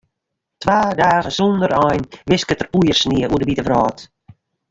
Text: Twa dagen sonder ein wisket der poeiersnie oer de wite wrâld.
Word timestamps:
Twa 0.63 0.95
dagen 0.99 1.29
sonder 1.39 1.71
ein 1.85 2.03
wisket 2.31 2.59
der 2.61 2.71
poeiersnie 2.71 3.29
oer 3.31 3.39
de 3.41 3.47
wite 3.49 3.63
wrâld. 3.67 3.99